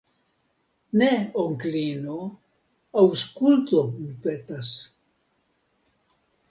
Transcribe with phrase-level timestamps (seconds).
[1.01, 1.09] Ne,
[1.43, 2.17] onklino,
[3.03, 4.75] aŭskultu, mi petas.